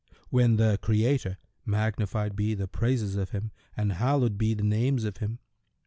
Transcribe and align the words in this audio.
When 0.31 0.55
the 0.55 0.79
Creator 0.81 1.37
(magnified 1.63 2.35
be 2.35 2.55
the 2.55 2.67
praises 2.67 3.15
of 3.15 3.29
Him 3.29 3.51
and 3.77 3.91
hallowed 3.93 4.35
be 4.35 4.55
the 4.55 4.63
names 4.63 5.03
of 5.03 5.17
Him!) 5.17 5.37